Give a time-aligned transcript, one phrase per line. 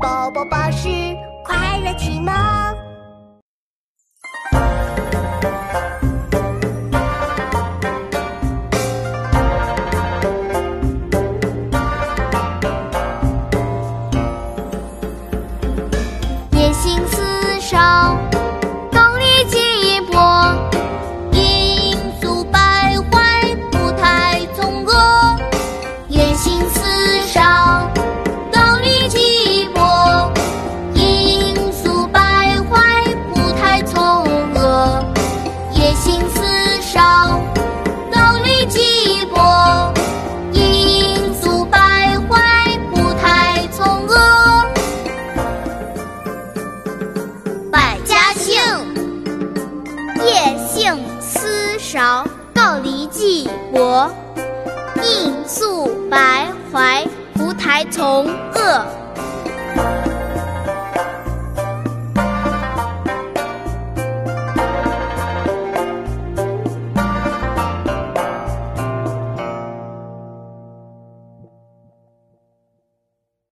[0.00, 0.88] 宝宝巴士
[1.44, 2.32] 快乐启蒙。
[16.52, 17.04] 夜行
[50.88, 54.10] 应思韶告离寂国
[54.96, 57.06] 应宿白怀
[57.36, 58.97] 胡台从恶。